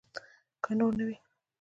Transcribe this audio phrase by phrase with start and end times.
[0.63, 1.15] که نور نه وي.